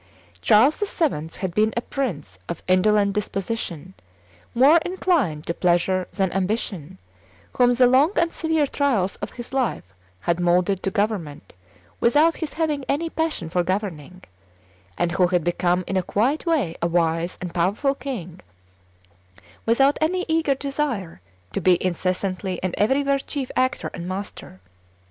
[0.41, 1.29] Charles VII.
[1.41, 3.93] had been a prince of indolent disposition,
[4.55, 6.97] more inclined to pleasure than ambition,
[7.55, 11.53] whom the long and severe trials of his life had moulded to government
[11.99, 14.23] without his having any passion for governing,
[14.97, 18.39] and who had become in a quiet way a wise and powerful king,
[19.67, 21.21] without any eager desire
[21.53, 24.61] to be incessantly and everywhere chief actor and master.